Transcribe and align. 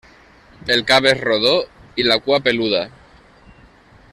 El 0.75 0.81
cap 0.91 1.07
és 1.09 1.19
rodó 1.27 1.51
i 2.03 2.07
la 2.07 2.17
cua 2.29 2.41
peluda. 2.47 2.81